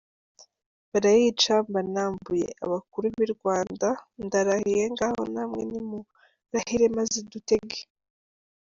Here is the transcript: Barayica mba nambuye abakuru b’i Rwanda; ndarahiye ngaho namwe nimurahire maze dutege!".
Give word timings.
Barayica 0.91 1.53
mba 1.67 1.81
nambuye 1.93 2.47
abakuru 2.65 3.05
b’i 3.15 3.27
Rwanda; 3.33 3.89
ndarahiye 4.25 4.83
ngaho 4.93 5.21
namwe 5.33 5.61
nimurahire 5.71 6.85
maze 6.97 7.17
dutege!". 7.31 7.81